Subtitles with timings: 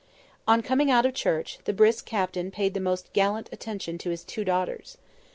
[0.47, 4.23] On coming out of church, the brisk Captain paid the most gallant attention to his
[4.23, 4.97] two daughters.